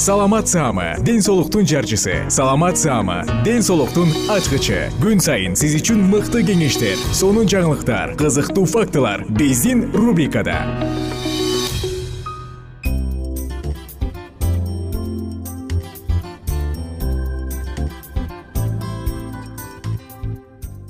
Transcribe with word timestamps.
саламат 0.00 0.48
саама 0.48 0.96
ден 1.04 1.20
соолуктун 1.20 1.66
жарчысы. 1.66 2.24
Саламат 2.30 2.78
саама 2.78 3.22
ден 3.44 3.60
соолуктун 3.62 4.08
ачкычы. 4.32 4.88
Күн 4.96 5.20
сайын 5.20 5.52
сиз 5.52 5.74
үчүн 5.76 6.00
мыкты 6.08 6.40
кеңештер 6.40 6.96
сонун 7.12 7.44
жаңылыктар 7.44 8.14
кызыктуу 8.16 8.64
фактылар 8.64 9.26
биздин 9.28 9.90
рубрикада. 9.92 10.56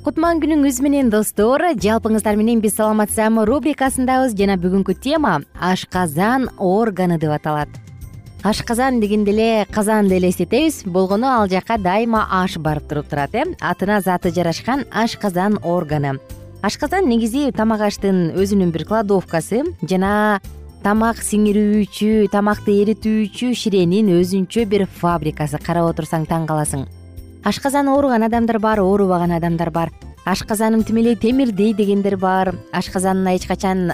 Кутман 0.06 0.38
күнүңүз 0.38 0.82
менен 0.86 1.10
достор 1.10 1.66
жалпыңыздар 1.74 2.38
менен 2.38 2.62
биз 2.62 2.78
саламат 2.78 3.10
саама 3.10 3.42
рубрикасындабыз. 3.42 4.38
Жана 4.38 4.54
бүгүнкү 4.54 5.00
тема 5.02 5.40
ашказан 5.58 6.46
органы 6.56 7.18
деп 7.18 7.34
аталат 7.34 7.89
ашказан 8.42 9.00
дегенде 9.00 9.32
эле 9.32 9.66
казанды 9.70 10.16
элестетебиз 10.16 10.84
болгону 10.84 11.26
ал 11.26 11.48
жака 11.48 11.76
дайыма 11.78 12.26
аш 12.30 12.56
барып 12.56 12.88
туруп 12.88 13.08
турат 13.08 13.34
э. 13.34 13.44
Атына 13.60 14.00
заты 14.00 14.32
жарашкан 14.32 14.84
ашказан 14.90 15.58
органы. 15.62 16.18
Ашказан 16.62 17.08
негизи 17.08 17.52
тамак 17.52 17.80
аштын 17.80 18.32
өзүнүн 18.32 18.72
бир 18.72 18.84
кладовкасы 18.84 19.62
жана 19.82 20.40
тамак 20.82 21.20
сиңирүүчү 21.20 22.30
тамакты 22.32 22.80
эритүүчү 22.82 23.52
ширенин 23.54 24.08
өзүнчө 24.08 24.64
бир 24.64 24.86
фабрикасы. 24.86 25.58
Карап 25.58 25.92
отурсаң 25.92 26.24
таң 26.26 26.46
каласың. 26.48 26.86
Ашказаны 27.44 27.92
ооруган 27.92 28.22
адамдар 28.22 28.58
бар 28.58 28.80
оорубаган 28.80 29.32
адамдар 29.32 29.70
бар. 29.70 29.90
Ашказаным 30.24 30.82
тим 30.84 30.96
эле 30.96 31.14
темирдей 31.14 31.74
дегендер 31.74 32.16
бар. 32.16 32.54
Ашказанына 32.72 33.36
эч 33.36 33.46
качан 33.46 33.88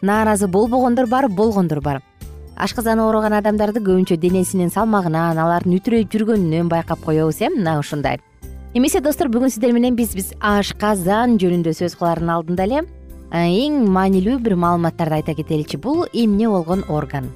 нааразы 0.00 0.48
болбогондор 0.48 1.06
бар 1.06 1.28
болгондор 1.28 1.80
бар 1.80 2.02
ашказаны 2.60 3.02
ооруган 3.06 3.32
адамдарды 3.38 3.80
көбүнчө 3.80 4.18
денесинин 4.20 4.70
салмагынан 4.72 5.38
алардын 5.40 5.78
үтүрөйүп 5.78 6.12
жүргөнүнөн 6.12 6.68
байкап 6.68 7.00
коебуз 7.04 7.40
э 7.40 7.48
мына 7.48 7.78
ушундай. 7.80 8.20
Эмесе 8.74 9.00
достор 9.00 9.28
бүгүн 9.28 9.50
сиздер 9.50 9.72
менен 9.72 9.96
биз 9.96 10.14
биз 10.14 10.32
ашказан 10.40 11.38
жөнүндө 11.40 11.72
сөз 11.74 11.96
кылаардын 11.98 12.32
алдында 12.36 12.66
эле 12.68 12.82
эң 13.32 13.84
маанилүү 13.88 14.38
бир 14.44 14.56
маалыматтарды 14.56 15.20
айта 15.20 15.34
кетеличи 15.34 15.76
бул 15.76 16.04
эмне 16.12 16.48
болгон 16.48 16.84
орган. 16.88 17.30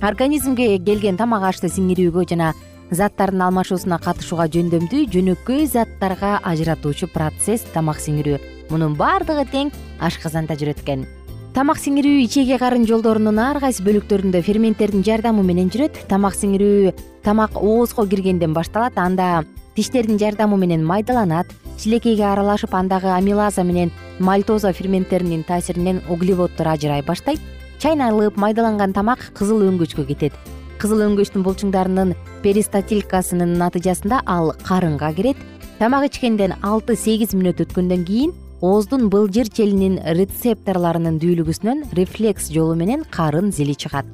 Организмге 0.00 0.78
келген 0.78 1.16
тамак 1.16 1.42
ашты 1.50 1.68
сиңирүүгө 1.68 2.28
жана 2.30 2.52
заттардын 2.90 3.42
алмашуусуна 3.48 3.98
катышууга 3.98 4.46
жөндөмдүү 4.52 5.08
жөнөкөй 5.14 5.66
заттарга 5.66 6.38
ажыратуучу 6.44 7.08
процесс 7.12 7.66
тамак 7.74 7.98
сиңирүү. 8.00 8.38
Мунун 8.70 8.94
баардыгы 8.96 9.48
тең 9.50 9.74
ашказанда 10.00 10.56
жүрөт 10.60 10.84
экен 10.84 11.06
тамак 11.52 11.76
сиңирүү 11.76 12.22
ичеги 12.24 12.56
карын 12.56 12.86
жолдорунун 12.88 13.36
ар 13.42 13.58
кайсы 13.60 13.84
бөлүктөрүндө 13.84 14.40
ферменттердин 14.46 15.02
жардамы 15.04 15.42
менен 15.44 15.68
жүрөт 15.72 15.98
тамак 16.08 16.32
сиңирүү 16.38 16.94
тамак 17.26 17.58
оозго 17.60 18.06
киргенден 18.08 18.54
башталат 18.56 18.96
анда 18.96 19.44
тиштердин 19.76 20.16
жардамы 20.16 20.56
менен 20.56 20.86
майдаланат 20.88 21.52
шилекейге 21.82 22.24
аралашып 22.30 22.72
андагы 22.74 23.12
амилаза 23.12 23.64
менен 23.68 23.92
мальтоза 24.18 24.72
ферменттеринин 24.72 25.44
таасиринен 25.44 26.00
углеводдор 26.08 26.68
ажырай 26.72 27.02
баштайт. 27.02 27.40
Чайналып 27.78 28.36
майдаланган 28.36 28.92
тамак 28.94 29.32
кызыл 29.34 29.64
өңгөчкө 29.66 30.06
кетет. 30.08 30.32
Кызыл 30.78 31.02
өңгөчтүн 31.08 31.42
булчуңдарынын 31.44 32.14
перистатилкасынын 32.44 33.58
натыйжасында 33.58 34.22
ал 34.26 34.54
карынга 34.62 35.12
кирет. 35.12 35.36
Тамак 35.78 36.06
ичкенден 36.08 36.54
алты 36.62 36.96
сегиз 36.96 37.34
мүнөт 37.34 37.64
өткөндөн 37.66 38.06
кийин 38.06 38.32
ооздун 38.62 39.08
былжыр 39.10 39.48
челинин 39.50 39.96
рецепторлорунун 39.98 41.16
дүүлүгүсүнөн 41.18 41.80
рефлекс 41.98 42.46
жолу 42.54 42.76
менен 42.78 43.02
карын 43.10 43.50
зили 43.50 43.74
чыгат. 43.74 44.06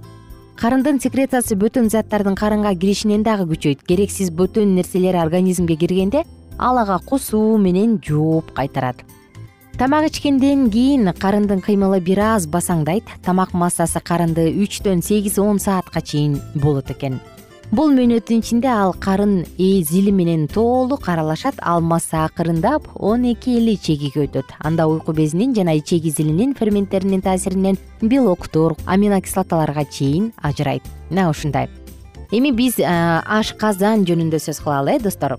Карындын 0.57 1.03
секрециясы 1.05 1.55
бөтөн 1.55 1.91
заттардын 1.93 2.35
карынга 2.35 2.73
киришинен 2.73 3.23
дагы 3.23 3.45
күчөйт. 3.53 3.85
Керексиз 3.85 4.33
бөтөн 4.33 4.73
нерселер 4.75 5.21
организмге 5.21 5.77
киргенде 5.77 6.25
ал 6.57 6.81
ага 6.81 6.99
кусуу 7.05 7.59
менен 7.59 8.01
жооп 8.01 8.55
кайтарат. 8.57 9.05
Тамак 9.77 10.09
ичкенден 10.09 10.71
кийин 10.73 11.13
карындын 11.13 11.61
кыймылы 11.61 12.01
бир 12.01 12.25
аз 12.33 12.49
басаңдайт 12.49 13.05
тамак 13.23 13.53
массасы 13.53 14.01
карынды 14.01 14.49
үчтөн 14.65 15.05
сегиз 15.05 15.39
он 15.39 15.61
саатка 15.61 16.01
чейин 16.01 16.41
болот 16.55 16.91
экен 16.91 17.21
бул 17.69 17.91
мөөнөттүн 17.93 18.41
ичинде 18.41 18.69
ал 18.73 18.95
карын 18.97 19.43
зили 19.59 20.13
менен 20.15 20.47
толук 20.49 21.09
аралашат 21.13 21.59
ал 21.61 21.83
масса 21.85 22.25
акырындап 22.25 22.87
он 22.95 23.27
эки 23.29 23.59
эле 23.59 23.75
ичегиге 23.77 24.25
өтөт 24.25 24.55
анда 24.65 24.87
уйку 24.89 25.13
безинин 25.13 25.55
жана 25.55 25.75
ичеги 25.77 26.09
зилинин 26.09 26.55
ферменттеринин 26.55 27.21
таасиринен 27.21 27.77
белоктор 28.01 28.75
аминокислоталарга 28.87 29.85
чейин 29.85 30.33
ажырайт. 30.41 30.83
Мына 31.11 31.29
ушундай. 31.29 31.69
Эми 32.33 32.53
биз 32.53 32.81
ашказан 32.81 34.07
жөнүндө 34.09 34.41
сөз 34.41 34.63
кылалы 34.65 34.97
э 34.97 35.03
достор? 35.05 35.37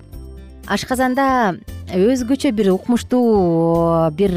Ашказанда 0.68 1.58
өзгөчө 1.90 2.52
бир 2.54 2.74
укмуштуу 2.76 4.12
бир 4.14 4.32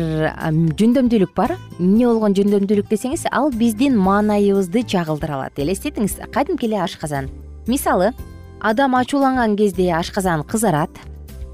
жөндөмдүүлүк 0.81 1.37
бар. 1.37 1.59
Эмне 1.79 2.07
болгон 2.09 2.33
жөндөмдүүлүк 2.33 2.89
десеңиз 2.89 3.29
ал 3.31 3.53
биздин 3.53 3.99
маанайыбызды 4.01 4.83
чагылдыра 4.83 5.35
алат. 5.35 5.59
Элестетиңиз 5.59 6.23
кадимки 6.33 6.65
эле 6.65 6.81
ашказан 6.81 7.29
мисалы 7.67 8.13
адам 8.61 8.97
ачууланган 8.97 9.57
кезде 9.57 9.93
ашказан 9.93 10.43
кызарат 10.43 10.91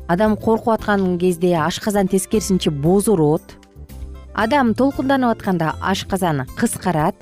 адам 0.08 0.37
коркуп 0.37 0.69
аткан 0.69 1.19
кезде 1.19 1.55
ашказан 1.56 2.08
тескерисинче 2.08 2.70
бозорот 2.70 3.43
адам 4.34 4.75
толкунданып 4.75 5.31
атканда 5.31 5.75
ашказан 5.81 6.46
кыскарат 6.56 7.14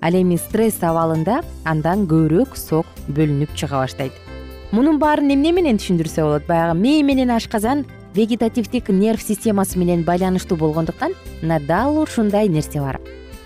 ал 0.00 0.14
эми 0.14 0.36
стресс 0.36 0.82
абалында 0.82 1.42
андан 1.64 2.06
көбүрөөк 2.10 2.56
сок 2.58 2.86
бөлүнүп 3.08 3.54
чыга 3.54 3.84
баштайт. 3.84 4.12
Мунун 4.72 4.98
баарын 4.98 5.30
эмне 5.30 5.52
менен 5.52 5.78
түшүндүрсө 5.78 6.24
болот? 6.24 6.46
Баягы 6.48 6.74
мээ 6.80 7.02
менен 7.06 7.30
ашказан 7.30 7.84
вегетативдик 8.14 8.88
нерв 8.88 9.22
системасы 9.22 9.78
менен 9.78 10.02
байланыштуу 10.02 10.58
болгондуктан 10.58 11.14
мына 11.42 11.60
дал 11.60 12.02
ушундай 12.02 12.48
нерсе 12.48 12.80
бар. 12.80 12.98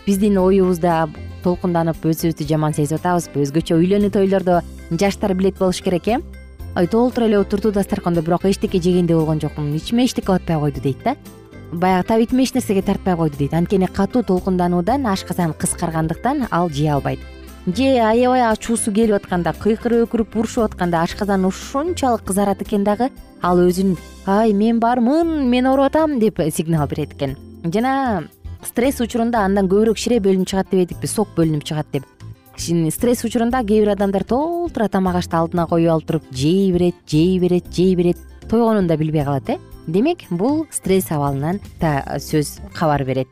Биздин 0.07 0.39
оюбузда 0.39 1.09
толкунданып 1.45 2.01
өзүбүздү 2.01 2.47
жаман 2.49 2.73
сезип 2.73 3.03
атабызбы 3.03 3.43
өзгөчө 3.45 3.77
үйлөнүү 3.77 4.15
тойлордо 4.15 4.63
жаштар 4.91 5.35
билет 5.35 5.59
болуш 5.59 5.83
керек 5.83 6.09
э? 6.09 6.21
Ой 6.77 6.87
толтура 6.87 7.25
эле 7.27 7.39
отурду 7.39 7.73
дасторкондо 7.73 8.23
бирок 8.23 8.45
эчтеке 8.45 8.81
жегендей 8.81 9.15
болгон 9.15 9.41
жокмун. 9.41 9.75
Ичиме 9.75 10.05
эчтеке 10.05 10.29
батпай 10.29 10.57
койду 10.57 10.81
дейт 10.81 10.99
да. 11.05 11.17
Баягы 11.73 12.07
табитиме 12.07 12.45
эч 12.45 12.53
нерсеге 12.55 12.83
тартпай 12.83 13.17
койду 13.17 13.39
дейт. 13.39 13.55
Анткени 13.55 13.87
катуу 13.87 14.23
толкундануудан 14.23 15.07
ашказан 15.07 15.55
кыскаргандыктан 15.55 16.49
ал 16.51 16.69
жей 16.69 16.91
албайт. 16.91 17.19
Же 17.67 17.99
аябай 17.99 18.43
ачуусу 18.53 18.93
келип 18.93 19.15
атканда 19.17 19.53
кыйкырып 19.53 20.07
өкүрүп 20.07 20.37
урушуп 20.37 20.65
атканда 20.65 21.01
ашказан 21.03 21.47
ушунчалык 21.47 22.23
кызарат 22.23 22.63
экен 22.63 22.85
дагы 22.85 23.11
ал 23.43 23.59
өзүн 23.59 23.97
ай 24.27 24.53
мен 24.53 24.79
бармын 24.79 25.49
мен 25.51 25.67
ооруп 25.67 25.87
атам 25.87 26.21
деп 26.21 26.39
сигнал 26.55 26.87
берет 26.87 27.15
экен. 27.15 27.37
Жана 27.65 28.29
стресс 28.63 29.01
учурунда 29.01 29.41
андан 29.43 29.67
көбүрөөк 29.67 29.99
шире 29.99 30.21
бөлүнүп 30.21 30.47
чыгат 30.47 30.71
дебедикпи 30.71 31.07
сок 31.07 31.35
бөлүнүп 31.35 31.65
чыгат 31.65 31.87
деп 31.93 32.05
стресс 32.59 33.25
учурунда 33.25 33.63
кээ 33.65 33.85
бир 33.85 33.93
адамдар 33.95 34.25
толтура 34.25 34.89
тамак 34.89 35.17
ашты 35.21 35.37
алдына 35.37 35.67
коюп 35.67 35.91
алып 35.93 36.07
туруп 36.07 36.25
жей 36.33 36.73
берет 36.73 36.95
жей 37.07 37.39
берет 37.39 37.65
жей 37.73 37.95
берет 37.95 38.17
тойгонун 38.49 38.87
да 38.87 38.97
билбей 38.97 39.25
калат 39.25 39.49
э? 39.51 39.59
Демек 39.87 40.25
бул 40.31 40.67
стресс 40.71 41.11
абалынан 41.11 41.61
да 41.81 42.19
сөз 42.19 42.59
кабар 42.75 43.05
берет. 43.05 43.29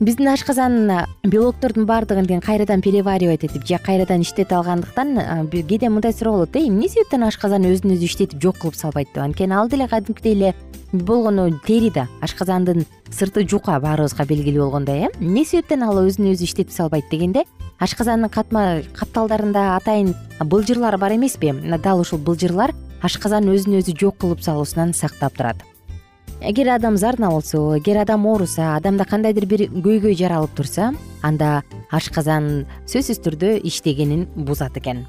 Биздин 0.00 0.28
ашказан 0.28 0.90
белоктордун 1.24 1.86
баардыгын 1.86 2.40
кайрадан 2.40 2.82
переваривать 2.82 3.44
этип 3.44 3.64
же 3.66 3.78
кайрадан 3.78 4.22
иштете 4.22 4.54
алгандыктан 4.54 5.48
кээде 5.50 5.88
мындай 5.88 6.12
суроо 6.12 6.32
болот 6.32 6.56
э? 6.56 6.66
Эмне 6.66 6.88
себептен 6.88 7.24
ашказан 7.24 7.64
өзүн 7.64 7.94
өзү 7.94 8.04
иштетип 8.04 8.42
жок 8.42 8.58
кылып 8.58 8.74
салбайт 8.74 9.08
деп? 9.14 9.22
Анткени 9.22 9.54
ал 9.54 9.68
деле 9.68 9.88
кадимкидей 9.88 10.34
эле 10.34 10.54
болгону 10.92 11.50
тери 11.66 11.90
да. 11.90 12.08
Ашказандын 12.20 12.84
сырты 13.10 13.46
жука 13.48 13.80
баарыбызга 13.80 14.24
белгилүү 14.24 14.64
болгондой 14.64 15.06
э? 15.06 15.08
Эмне 15.20 15.44
себептен 15.44 15.82
ал 15.82 15.96
өзүн 16.04 16.32
өзү 16.34 16.44
иштетип 16.44 16.72
салбайт 16.72 17.08
дегенде 17.10 17.44
ашказандын 17.80 18.30
катма 18.32 18.82
капталдарында 18.96 19.76
атайын 19.76 20.14
былжырлар 20.40 20.96
бар 20.98 21.16
эмеспи? 21.16 21.52
Дал 21.82 22.00
ушул 22.00 22.18
былжырлар 22.18 22.74
ашказан 23.02 23.48
өзүн 23.52 23.80
өзү 23.80 23.96
жок 23.98 24.18
кылып 24.22 24.42
салуусунан 24.42 24.94
сактап 24.94 25.36
турат. 25.36 25.62
Эгер 26.40 26.68
адам 26.74 26.96
зарна 26.96 27.30
болсо 27.30 27.78
эгер 27.78 28.02
адам 28.02 28.26
ооруса 28.26 28.76
адамда 28.76 29.04
кандайдыр 29.04 29.46
бир 29.46 29.62
көйгөй 29.70 30.16
жаралып 30.16 30.52
турса 30.56 30.92
анда 31.22 31.62
ашказан 31.90 32.66
сөзсүз 32.86 33.22
түрдө 33.24 33.56
иштегенин 33.64 34.26
бузат 34.36 34.76
экен. 34.76 35.06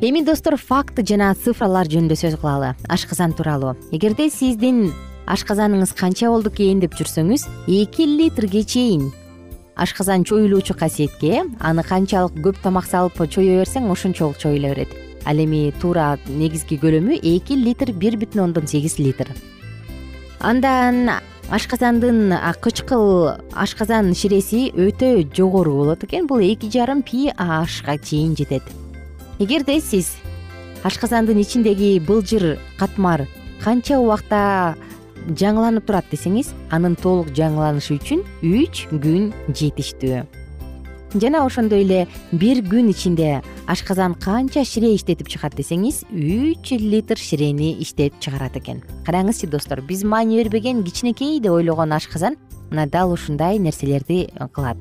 Эми 0.00 0.24
достор 0.24 0.56
факт 0.56 1.00
жана 1.06 1.34
цифралар 1.34 1.88
жөнүндө 1.88 2.16
сөз 2.18 2.36
кылалы. 2.36 2.74
Ашказан 2.88 3.32
тууралуу. 3.32 3.76
Эгерде 3.92 4.28
сиздин 4.28 4.92
ашказаныңыз 5.26 5.94
канча 5.96 6.28
болду 6.28 6.50
экен 6.52 6.80
деп 6.82 6.96
жүрсөңүз 6.98 7.46
эки 7.68 8.04
литрге 8.04 8.64
чейин 8.64 9.12
ашказан 9.76 10.24
чоюлуучу 10.24 10.74
касиетке. 10.74 11.44
Аны 11.60 11.82
канчалык 11.82 12.34
көп 12.38 12.60
тамак 12.62 12.86
салып 12.86 13.18
чое 13.30 13.60
берсең 13.60 13.90
ошончолук 13.90 14.38
чоюла 14.38 14.74
берет. 14.74 14.88
Ал 15.24 15.36
эми 15.36 15.72
туура 15.80 16.18
негизги 16.28 16.76
көлөмү 16.76 17.18
эки 17.22 17.54
литр 17.56 17.92
бир 17.92 18.16
бүтүн 18.16 18.44
ондон 18.44 18.66
сегиз 18.66 18.98
литр. 18.98 19.28
Андан 20.40 21.10
ашказандын 21.50 22.34
кычкыл 22.60 23.40
ашказан 23.52 24.14
ширеси 24.14 24.70
өтө 24.72 25.28
жогору 25.34 25.76
болот 25.76 26.04
экен. 26.04 26.26
Бул 26.26 26.38
эки 26.38 26.70
жарым 26.70 27.02
пи 27.02 27.32
ашка 27.36 27.98
чейин 27.98 28.36
жетет. 28.36 28.62
Эгерде 29.38 29.80
сиз 29.80 30.16
ашказандын 30.84 31.40
ичиндеги 31.40 31.98
былжыр 31.98 32.58
катмар 32.76 33.26
канча 33.62 33.98
убакта 33.98 34.76
жаңыланып 35.32 35.86
турат 35.88 36.08
десеңиз 36.12 36.52
анын 36.74 36.96
толук 37.00 37.32
жаңыланышы 37.36 37.98
үчүн 37.98 38.24
үч 38.44 38.86
күн 38.92 39.30
жетиштүү. 39.48 40.24
Жана 41.14 41.44
ошондой 41.46 41.84
эле 41.84 42.06
бир 42.32 42.58
күн 42.66 42.90
ичинде 42.90 43.42
ашказан 43.70 44.16
канча 44.18 44.64
шире 44.66 44.94
иштетип 44.96 45.28
чыгат 45.30 45.54
десеңиз 45.54 46.02
үч 46.10 46.72
литр 46.80 47.16
ширени 47.16 47.76
иштетип 47.80 48.18
чыгарат 48.18 48.58
экен. 48.58 48.82
Караңызчы 49.06 49.46
достор 49.48 49.80
биз 49.80 50.02
маани 50.02 50.42
бербеген 50.42 50.82
кичинекей 50.82 51.38
деп 51.40 51.52
ойлогон 51.52 51.92
ашказан 51.92 52.36
мына 52.70 52.86
дал 52.86 53.12
ушундай 53.12 53.58
нерселерди 53.58 54.28
кылат. 54.52 54.76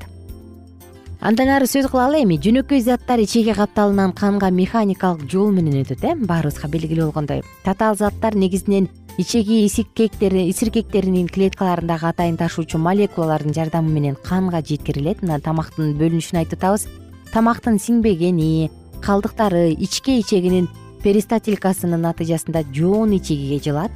Андан 1.21 1.53
ары 1.53 1.69
сөз 1.69 1.85
кылалы 1.87 2.23
эми 2.25 2.35
жөнөкөй 2.35 2.81
заттар 2.83 3.21
ичеги 3.23 3.53
капталынан 3.55 4.11
канга 4.11 4.49
механикалык 4.51 5.29
жол 5.31 5.53
менен 5.55 5.85
өтөт 5.85 6.03
э 6.03 6.15
баарыбызга 6.19 6.67
белгилүү 6.67 7.05
болгондой. 7.05 7.43
Татаал 7.63 7.95
заттар 7.95 8.35
негизинен 8.35 8.89
ичеги 9.17 9.65
исиркектери 9.67 10.47
исиркектеринин 10.49 11.27
клеткаларындагы 11.29 12.07
атайын 12.09 12.37
ташуучу 12.37 12.79
молекулалардын 12.81 13.53
жардамы 13.53 13.91
менен 13.93 14.15
канга 14.15 14.63
жеткирилет. 14.65 15.21
Мына 15.21 15.37
тамактын 15.39 15.91
бөлүнүшүн 15.99 16.39
айтып 16.41 16.63
атабыз 16.63 16.87
тамактын 17.33 17.77
сиңбегени 17.77 18.71
калдыктары 19.05 19.67
ичке 19.73 20.17
ичегинин 20.21 20.65
перистатилкасынын 21.03 22.01
натыйжасында 22.07 22.63
жоон 22.73 23.13
ичегиге 23.19 23.59
жылат. 23.61 23.91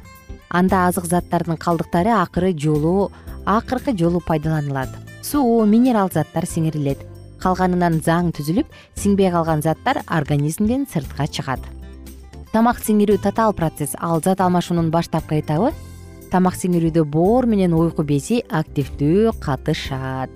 Анда 0.50 0.86
азык 0.86 1.08
заттардын 1.10 1.58
калдыктары 1.58 2.14
акыры 2.14 2.52
жолу 2.54 3.10
акыркы 3.44 3.96
жолу 3.98 4.20
пайдаланылат. 4.20 4.94
Суу 5.22 5.64
минерал 5.66 6.12
заттар 6.14 6.46
сиңирилет. 6.46 7.02
Калганынан 7.42 7.98
заң 8.06 8.30
түзүлүп 8.38 8.70
сиңбей 8.94 9.32
калган 9.34 9.66
заттар 9.66 10.04
организмден 10.06 10.86
сыртка 10.90 11.26
чыгат 11.26 11.66
тамак 12.58 12.80
сиңирүү 12.82 13.20
татаал 13.22 13.52
процесс. 13.54 13.92
Ал 14.02 14.18
зат 14.18 14.40
алмашуунун 14.42 14.88
баштапкы 14.90 15.36
этабы 15.38 15.70
тамак 16.32 16.56
сиңирүүдө 16.58 17.04
боор 17.06 17.46
менен 17.46 17.76
уйку 17.78 18.02
бези 18.02 18.40
активдүү 18.50 19.36
катышат. 19.38 20.32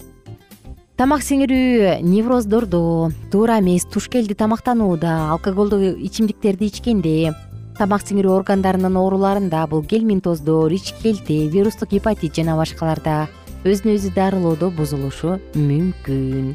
Тамак 0.94 1.24
сиңирүү 1.26 1.96
невроздордо 2.06 3.10
туура 3.32 3.58
эмес 3.58 3.88
туш 3.90 4.06
келди 4.12 4.36
тамактанууда 4.38 5.32
алкоголдук 5.34 5.98
ичимдиктерди 5.98 6.68
ичкенде 6.70 7.32
тамак 7.80 8.06
сиңирүү 8.06 8.36
органдарынын 8.36 9.00
ооруларында 9.02 9.64
бул 9.72 9.82
гельминтоздор 9.82 10.70
ичкелти 10.78 11.48
вирустук 11.50 11.90
гепатит 11.96 12.38
жана 12.38 12.54
башкаларда 12.60 13.24
өзүн 13.66 13.96
өзү 13.96 14.14
дарылоодо 14.14 14.70
бузулушу 14.78 15.40
мүмкүн 15.58 16.54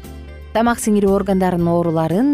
тамак 0.54 0.80
сиңирүү 0.80 1.12
органдарынын 1.12 1.68
ооруларын 1.70 2.30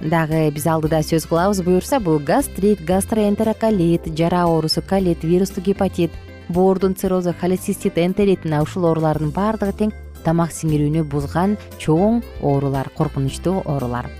дагы 0.00 0.46
биз 0.54 0.66
алдыда 0.70 1.02
сөз 1.02 1.26
кылабыз. 1.28 1.62
Буюрса 1.66 2.00
бул 2.00 2.18
гастрит 2.18 2.84
гастроэнтероколит 2.86 4.06
жара 4.16 4.44
оорусу 4.44 4.82
колит 4.82 5.24
вирустук 5.24 5.64
гепатит 5.64 6.12
боордун 6.48 6.94
циррозу 6.94 7.34
холецистит 7.38 7.98
энтерит 7.98 8.44
мына 8.44 8.62
ушул 8.62 8.86
оорулардын 8.86 9.32
баардыгы 9.34 9.74
тең 9.80 9.92
тамак 10.24 10.54
сиңирүүнү 10.54 11.04
бузган 11.10 11.56
чоң 11.82 12.22
оорулар 12.42 12.90
коркунучтуу 12.96 13.62
оорулар. 13.64 14.10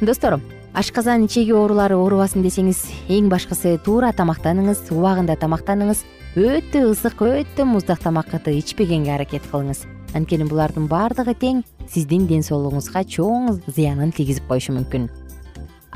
Достор 0.00 0.40
ашказан 0.74 1.24
ичеги 1.26 1.52
оорулары 1.52 1.96
оорубасын 1.96 2.42
десеңиз 2.44 2.86
эң 3.08 3.28
башкысы 3.32 3.76
туура 3.84 4.12
тамактаныңыз 4.16 4.90
убагында 4.96 5.36
тамактаныңыз 5.40 6.04
өтө 6.36 6.88
ысык 6.90 7.22
өтө 7.24 7.64
муздак 7.64 8.00
тамакты 8.04 8.56
ичпегенге 8.58 9.14
аракет 9.14 9.44
кылыңыз. 9.52 9.86
Анткени 10.16 10.48
булардын 10.48 10.88
баардыгы 10.88 11.34
тең 11.36 11.64
сиздин 11.92 12.26
ден 12.26 12.42
соолугуңузга 12.46 13.04
чоң 13.04 13.60
зыянын 13.66 14.12
тийгизип 14.16 14.48
коюшу 14.48 14.74
мүмкүн. 14.76 15.08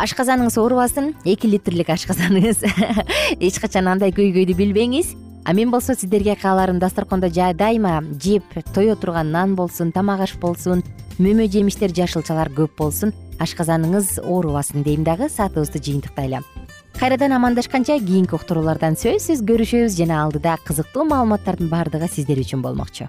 Ашказаныңыз 0.01 0.57
оорубасын 0.61 1.13
эки 1.29 1.51
литрлик 1.51 1.91
ашказаныңыз 1.93 2.65
эч 3.47 3.59
качан 3.61 3.91
андай 3.91 4.15
көйгөйдү 4.17 4.57
билбеңиз. 4.57 5.15
А 5.45 5.53
мен 5.53 5.71
болсо 5.71 5.95
сиздерге 5.95 6.37
кааларым 6.37 6.79
дасторкондо 6.79 7.29
дайыма 7.31 8.03
жеп 8.23 8.45
тое 8.75 8.95
турган 8.95 9.31
нан 9.33 9.55
болсун 9.57 9.91
тамак 9.93 10.21
аш 10.21 10.35
болсун 10.37 10.83
мөмө 11.19 11.49
жемиштер 11.53 11.93
жашылчалар 11.93 12.49
көп 12.57 12.77
болсун 12.79 13.13
ашказаныңыз 13.41 14.21
оорубасын 14.23 14.85
дейм 14.85 15.05
дагы 15.05 15.29
саатыбызды 15.29 15.81
жыйынтыктайлы 15.81 16.41
кайрадан 17.01 17.33
амандашканча 17.33 17.99
кийинки 17.99 18.37
уктуруулардан 18.37 18.97
сөзсүз 19.01 19.45
көрүшөбүз 19.49 19.97
жана 19.97 20.23
алдыда 20.27 20.59
кызыктуу 20.65 21.09
маалыматтардын 21.09 21.73
баардыгы 21.73 22.09
сиздер 22.13 22.41
үчүн 22.45 22.65
болмокчу 22.65 23.09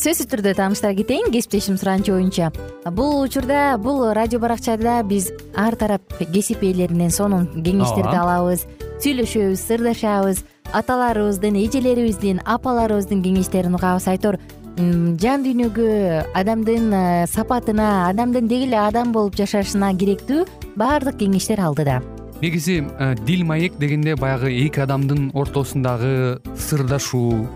сөзсүз 0.00 0.28
түрдө 0.32 0.54
тааныштыра 0.58 0.94
кетейин. 0.96 1.30
Кесиптешим 1.32 1.76
суранычы 1.80 2.12
боюнча 2.12 2.50
бул 2.92 3.20
учурда 3.22 3.76
бул 3.78 4.12
радио 4.12 4.38
баракчада 4.40 5.02
биз 5.04 5.30
ар 5.54 5.76
тарап 5.76 6.02
кесип 6.18 6.62
ээлеринен 6.62 7.10
сонун 7.10 7.48
кеңештерди 7.62 8.16
алабыз 8.16 8.66
сүйлөшөбүз 9.04 9.62
сырдашабыз. 9.68 10.44
Аталарыбыздын 10.74 11.54
эжелерибиздин 11.60 12.40
апаларыбыздын 12.44 13.20
кеңештерин 13.22 13.76
угабыз. 13.78 14.08
Айтор 14.10 14.40
жан 14.76 15.44
дүйнөгө 15.44 15.88
адамдын 16.34 16.88
э, 16.90 17.26
сапатына 17.30 18.08
адамдын 18.08 18.48
деги 18.50 18.66
эле 18.66 18.80
адам 18.82 19.12
болуп 19.14 19.36
жашашына 19.38 19.92
керектүү 19.94 20.46
баардык 20.76 21.20
кеңештер 21.20 21.62
алдыда. 21.62 22.00
Негизи 22.42 22.80
э, 22.82 23.14
дил 23.24 23.44
маек 23.46 23.78
дегенде 23.78 24.16
баягы 24.16 24.50
эки 24.50 24.80
адамдын 24.80 25.30
ортосундагы 25.34 26.40
сырдашуу 26.58 27.46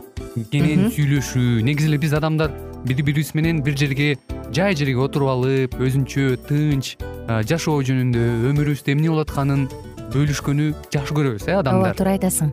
кенен 0.52 0.88
сүйлөшүү. 0.94 1.62
Негизи 1.66 1.90
эле 1.90 1.98
биз 1.98 2.14
адамдар 2.18 2.54
бири 2.86 3.02
бирибиз 3.02 3.34
менен 3.34 3.62
бир 3.62 3.76
жерге 3.76 4.16
жай 4.54 4.76
жерге 4.78 5.00
отуруп 5.02 5.34
алып 5.34 5.76
өзүнчө 5.82 6.38
тынч 6.48 6.94
жашоо 7.50 7.82
жөнүндө 7.82 8.24
өмүрүбүздө 8.52 8.94
эмне 8.94 9.12
болуп 9.12 9.28
атканын 9.28 9.68
бөлүшкөнү 10.14 10.72
жакшы 10.94 11.16
көрөбүз 11.18 11.48
э 11.48 11.60
адамдар. 11.60 11.92
Ооба 11.92 11.98
туура 11.98 12.16
айтасың 12.16 12.52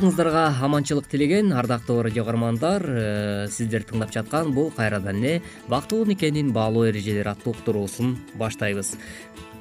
жалпыңыздарга 0.00 0.64
аманчылык 0.64 1.08
тилеген 1.12 1.52
ардактуу 1.52 2.00
радио 2.02 2.24
каармандар 2.24 2.82
э, 2.88 3.48
сиздер 3.52 3.82
тыңдап 3.84 4.08
жаткан 4.14 4.54
бул 4.56 4.70
кайрадан 4.72 5.18
эле 5.20 5.42
бактылуу 5.68 6.06
никенин 6.08 6.52
баалоо 6.56 6.86
эрежелери 6.88 7.28
аттуу 7.28 7.52
уктуруусун 7.52 8.16
баштайбыз. 8.40 8.94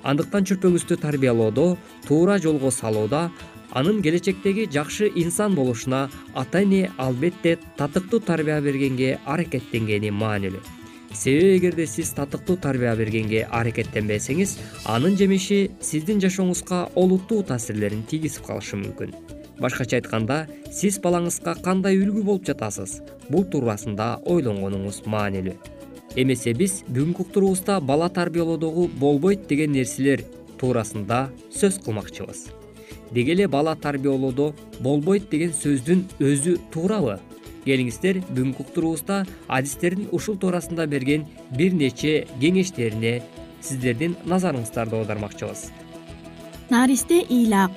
Андыктан 0.04 0.46
чүрпөңүздү 0.48 0.96
тарбиялоодо 1.02 1.76
туура 2.08 2.38
жолго 2.40 2.72
салууда 2.72 3.26
анын 3.72 4.00
келечектеги 4.02 4.70
жакшы 4.72 5.10
инсан 5.14 5.56
болушуна 5.56 6.10
ата 6.34 6.62
эне 6.64 6.90
албетте 6.98 7.58
татыктуу 7.76 8.22
тарбия 8.22 8.62
бергенге 8.62 9.18
аракеттенгени 9.26 10.12
маанилүү. 10.12 10.64
Себеби 11.14 11.58
эгерде 11.58 11.88
сиз 11.88 12.14
татыктуу 12.16 12.56
тарбия 12.56 12.96
бергенге 12.96 13.44
аракеттенбесеңиз 13.52 14.56
анын 14.86 15.20
жемиши 15.20 15.60
сиздин 15.82 16.24
жашооңузга 16.24 16.86
олуттуу 16.96 17.42
таасирлерин 17.44 18.06
тийгизип 18.08 18.48
калышы 18.48 18.80
мүмкүн 18.80 19.29
башкача 19.62 20.00
айтканда 20.00 20.40
сиз 20.72 21.00
балаңызга 21.04 21.56
кандай 21.64 22.00
үлгү 22.00 22.24
болуп 22.28 22.46
жатасыз? 22.48 23.00
Бул 23.30 23.46
туурасында 23.46 24.20
ойлонгонуңуз 24.26 25.04
маанилүү. 25.06 25.56
Эмесе 26.20 26.54
биз 26.58 26.82
бүгүнкү 26.90 27.26
уктуруубузда 27.28 27.80
бала 27.82 28.10
тарбиялоодогу 28.10 28.88
болбойт 29.00 29.48
деген 29.50 29.76
нерселер 29.78 30.24
туурасында 30.60 31.28
сөз 31.54 31.82
кылмакчыбыз. 31.86 32.48
Деги 33.12 33.36
эле 33.36 33.48
бала 33.48 33.76
тарбиялоодо 33.76 34.54
болбойт 34.80 35.30
деген 35.30 35.54
сөздүн 35.54 36.06
өзү 36.20 36.58
туурабы? 36.74 37.20
Келиңиздер 37.66 38.24
бүгүнкү 38.30 38.66
уктуруубузда 38.66 39.26
адистердин 39.48 40.10
ушул 40.12 40.40
туурасында 40.42 40.88
берген 40.88 41.28
бир 41.58 41.76
нече 41.76 42.24
кеңештерине 42.42 43.20
сиздердин 43.62 44.16
назарыңыздарды 44.26 44.98
аудармакчыбыз 45.02 45.68
наристе 46.70 47.26
ыйлак 47.30 47.72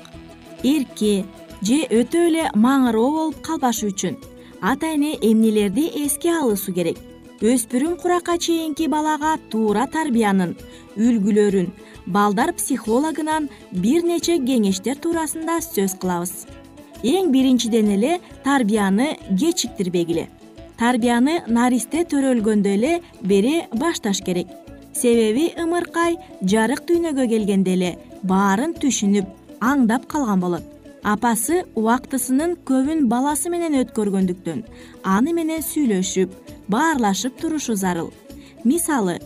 эрке 0.63 1.25
же 1.63 1.79
өтө 1.95 2.27
эле 2.29 2.49
маңыроо 2.59 3.11
болуп 3.17 3.41
калбашы 3.47 3.93
үчүн. 3.93 4.17
Ата 4.61 4.93
эне 4.95 5.15
эмнелерди 5.23 5.87
эске 6.05 6.33
алышы 6.35 6.73
керек. 6.75 6.99
Өспүрүм 7.43 7.97
куракка 8.03 8.37
чейинки 8.39 8.87
балага 8.91 9.37
туура 9.51 9.87
тарбиянын 9.91 10.57
үлгүлөрүн 10.97 11.71
балдар 12.07 12.53
психологунан 12.55 13.49
бир 13.73 14.03
нече 14.07 14.39
кеңештер 14.39 14.99
туурасында 15.03 15.61
сөз 15.67 15.97
кылабыз. 16.03 16.47
Эң 17.03 17.31
биринчиден 17.35 17.91
эле 17.97 18.19
тарбияны 18.45 19.17
кечиктирбегиле. 19.39 20.29
Тарбияны 20.79 21.43
наристе 21.47 22.05
төрөлгөндө 22.11 22.75
эле 22.75 22.93
бере 23.23 23.67
башташ 23.75 24.23
керек. 24.23 24.47
Себеби 24.95 25.51
ымыркай 25.59 26.19
жарык 26.43 26.87
дүйнөгө 26.91 27.27
келгенде 27.31 27.75
эле 27.79 27.97
баарын 28.23 28.75
түшүнүп 28.75 29.59
аңдап 29.63 30.07
калган 30.11 30.41
болот 30.43 30.72
апасы 31.03 31.65
убактысынын 31.75 32.55
көбүн 32.69 33.07
баласы 33.11 33.51
менен 33.51 33.75
өткөргөндүктөн 33.83 34.63
аны 35.03 35.35
менен 35.35 35.63
сүйлөшүп 35.67 36.35
баарлашып 36.71 37.41
турушу 37.41 37.75
зарыл. 37.75 38.13
Мисалы 38.65 39.19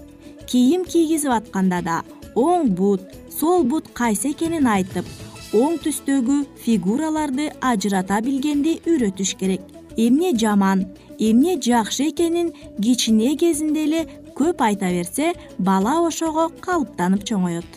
кийим 0.49 0.85
кийгизип 0.85 1.33
атканда 1.37 1.83
да 1.85 2.03
оң 2.35 2.73
бут 2.79 3.03
сол 3.31 3.65
бут 3.65 3.93
кайсы 3.93 4.33
экенин 4.33 4.67
айтып 4.67 5.05
оң 5.53 5.77
түстөгү 5.85 6.43
фигураларды 6.65 7.51
ажырата 7.61 8.23
билгенди 8.25 8.81
үйрөтүш 8.87 9.37
керек. 9.37 9.61
Эмне 9.97 10.33
жаман 10.37 10.87
эмне 11.19 11.61
жакшы 11.61 12.09
экенин 12.09 12.53
кичине 12.81 13.37
кезинде 13.37 13.85
эле 13.85 14.07
көп 14.37 14.63
айта 14.65 14.89
берсе 14.93 15.35
бала 15.59 16.01
ошого 16.07 16.49
калыптанып 16.61 17.25
чоңоет. 17.25 17.69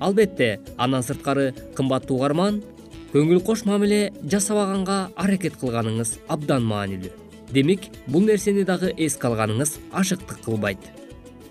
Албетте 0.00 0.60
андан 0.76 1.02
сырткары 1.02 1.52
кымбаттуу 1.76 2.16
угарман 2.16 2.62
көңүл 3.14 3.44
кош 3.46 3.60
мамиле 3.62 4.08
жасабаганга 4.26 4.94
аракет 5.14 5.54
кылганыңыз 5.60 6.16
абдан 6.34 6.64
маанилүү. 6.66 7.12
Демек 7.54 7.84
бул 8.10 8.24
нерсени 8.26 8.64
дагы 8.66 8.88
эске 8.98 9.28
алганыңыз 9.28 9.76
ашыктык 9.94 10.40
кылбайт. 10.42 10.80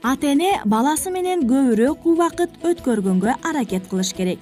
Ата 0.03 0.34
эне 0.34 0.58
баласы 0.65 1.08
менен 1.13 1.46
көбүрөөк 1.48 2.03
убакыт 2.03 2.58
өткөргөнгө 2.67 3.38
аракет 3.48 3.88
кылыш 3.88 4.12
керек. 4.17 4.41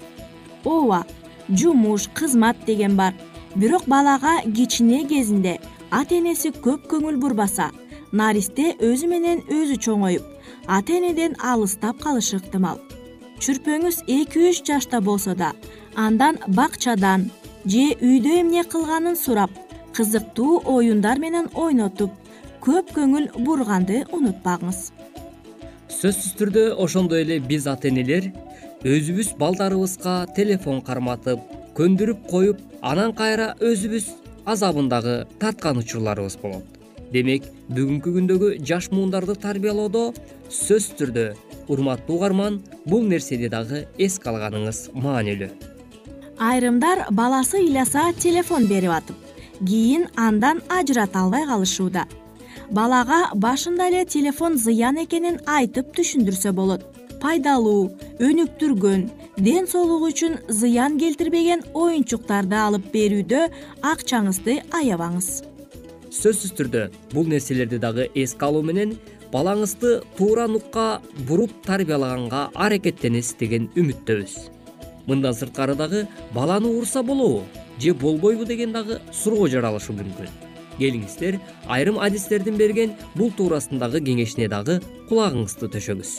Ооба 0.65 1.03
жумуш 1.47 2.07
кызмат 2.17 2.65
деген 2.65 2.97
бар. 2.97 3.13
Бирок 3.53 3.85
балага 3.85 4.39
кичине 4.55 5.03
кезинде 5.05 5.59
ата 5.91 6.17
энеси 6.17 6.49
көп 6.49 6.87
көңүл 6.89 7.19
бурбаса 7.21 7.69
наристе 8.11 8.73
өзү 8.81 9.11
менен 9.11 9.43
өзү 9.45 9.77
чоңоюп 9.77 10.25
ата 10.65 10.97
энеден 10.97 11.37
алыстап 11.37 12.01
калышы 12.01 12.41
ыктымал. 12.41 12.81
Чүрпөңүз 13.41 14.07
эки 14.07 14.41
үч 14.49 14.65
жашта 14.65 15.01
болсо 15.01 15.35
да 15.35 15.53
андан 15.95 16.37
бакчадан 16.47 17.29
же 17.65 17.83
үйдө 18.01 18.39
эмне 18.41 18.63
кылганын 18.63 19.15
сурап 19.15 19.51
кызыктуу 19.95 20.61
оюндар 20.65 21.19
менен 21.19 21.49
ойнотуп 21.53 22.11
көп 22.65 22.93
көңүл 22.95 23.27
бурганды 23.45 24.05
унутпаңыз 24.11 24.91
сөзсүз 26.01 26.35
түрдө 26.39 26.65
ошондой 26.85 27.25
эле 27.25 27.39
биз 27.39 27.67
ата 27.67 27.89
энелер 27.89 28.31
өзүбүз 28.83 29.35
балдарыбызга 29.41 30.15
телефон 30.35 30.81
карматып 30.81 31.39
көндүрүп 31.77 32.27
коюп 32.29 32.61
анан 32.81 33.13
кайра 33.13 33.53
өзүбүз 33.59 34.07
азабын 34.45 34.89
дагы 34.89 35.25
тарткан 35.39 35.77
учурларыбыз 35.77 36.37
болот. 36.41 36.65
Демек 37.11 37.45
бүгүнкү 37.69 38.13
күндөгү 38.15 38.49
жаш 38.65 38.89
муундарды 38.95 39.35
тарбиялоодо 39.35 40.05
сөзсүз 40.47 40.95
түрдө 40.99 41.25
урматтуу 41.67 42.15
угарман 42.17 42.61
бул 42.85 43.03
нерсени 43.03 43.51
дагы 43.51 43.85
эске 43.99 44.31
алганыңыз 44.31 44.87
маанилүү 44.95 45.70
айрымдар 46.41 47.05
баласы 47.11 47.59
ыйласа 47.61 48.03
телефон 48.17 48.65
берип 48.65 48.89
атып 48.89 49.17
кийин 49.67 50.07
андан 50.17 50.61
ажырата 50.69 51.19
албай 51.19 51.45
калышууда. 51.45 52.07
Балага 52.71 53.19
башында 53.35 53.87
эле 53.89 54.05
телефон 54.05 54.57
зыян 54.57 54.97
экенин 55.03 55.37
айтып 55.45 55.91
түшүндүрсө 55.95 56.53
болот. 56.57 56.81
Пайдалуу 57.21 57.91
өнүктүргөн 58.27 59.03
ден 59.37 59.67
соолук 59.69 60.07
үчүн 60.09 60.39
зыян 60.49 60.97
келтирбеген 60.97 61.61
оюнчуктарды 61.73 62.57
алып 62.57 62.87
берүүдө 62.95 63.43
акчаңызды 63.91 64.55
аябаңыз. 64.79 65.27
Сөзсүз 66.09 66.55
түрдө 66.57 66.87
бул 67.13 67.29
нерселерди 67.29 67.77
дагы 67.77 68.07
эске 68.15 68.49
алуу 68.49 68.63
менен 68.65 68.97
балаңызды 69.31 69.99
туура 70.17 70.47
нукка 70.47 70.87
буруп 71.29 71.53
тарбиялаганга 71.67 72.49
аракеттенесиз 72.55 73.37
деген 73.43 73.69
үмүттөбүз 73.77 74.60
мындан 75.07 75.33
сырткары 75.33 75.75
дагы 75.75 76.07
баланы 76.33 76.67
урса 76.67 77.03
болобу 77.03 77.43
же 77.79 77.93
болбойбу 77.93 78.45
деген 78.45 78.71
дагы 78.71 78.99
суроо 79.11 79.47
жаралышы 79.47 79.93
мүмкүн. 79.93 80.29
Келиңиздер 80.77 81.39
айрым 81.67 81.99
адистердин 81.99 82.57
берген 82.57 82.93
бул 83.15 83.31
туурасындагы 83.37 84.01
кеңешине 84.05 84.47
дагы 84.49 84.79
кулагыңызды 85.09 85.69
төшөңүз. 85.75 86.11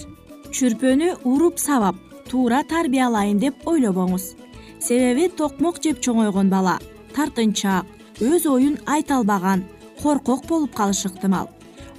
Чүрпөнү 0.52 1.14
уруп 1.24 1.58
сабап 1.58 1.96
туура 2.28 2.62
тарбиялайын 2.68 3.40
деп 3.42 3.66
ойлобоңуз. 3.66 4.34
Себеби 4.80 5.28
токмок 5.28 5.80
жеп 5.82 6.02
чоңойгон 6.04 6.50
бала 6.50 6.78
тартынчаак 7.16 8.20
өз 8.20 8.46
оюн 8.46 8.78
айта 8.86 9.16
албаган 9.20 9.64
коркок 10.02 10.46
болуп 10.46 10.74
калышы 10.74 11.08
ыктымал. 11.08 11.48